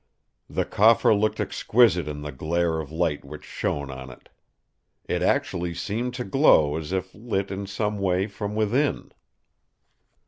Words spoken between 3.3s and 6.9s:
shone on it. It actually seemed to glow